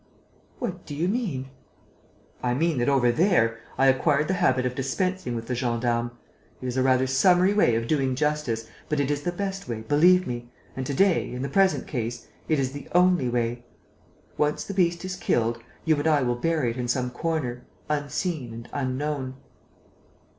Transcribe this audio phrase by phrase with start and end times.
[0.57, 1.49] "What do you mean?"
[2.41, 6.09] "I mean that, over there, I acquired the habit of dispensing with the gendarmes.
[6.59, 9.81] It is a rather summary way of doing justice, but it is the best way,
[9.81, 13.63] believe me, and to day, in the present case, it is the only way.
[14.39, 18.51] Once the beast is killed, you and I will bury it in some corner, unseen
[18.55, 19.35] and unknown."